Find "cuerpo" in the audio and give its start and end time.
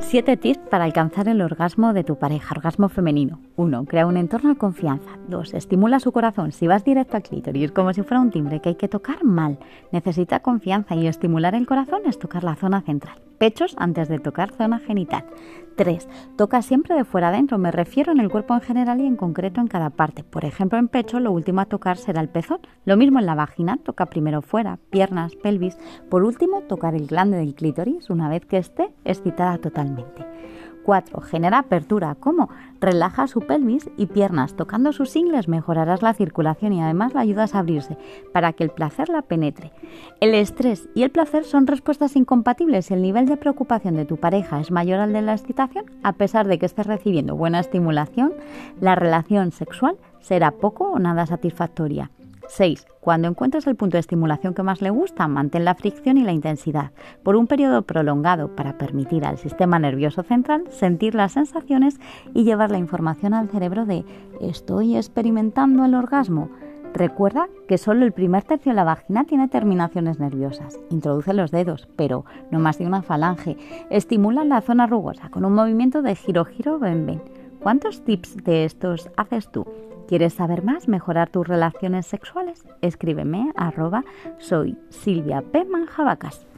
18.28-18.52